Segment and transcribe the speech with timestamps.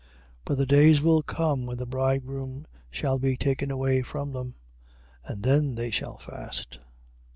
[0.45, 4.55] But the days will come, when the bridegroom shall be taken away from them,
[5.25, 6.79] and then they shall fast.